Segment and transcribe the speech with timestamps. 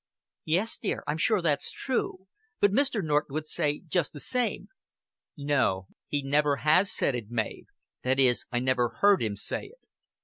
[0.45, 2.25] "Yes, dear, I'm sure that's true.
[2.59, 3.03] But Mr.
[3.03, 4.69] Norton would say just the same."
[5.35, 7.67] "He never has said it, Mav.
[8.01, 9.87] That is, I never heard him say it."